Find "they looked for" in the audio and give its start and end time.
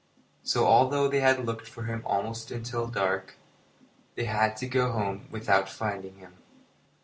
1.07-1.83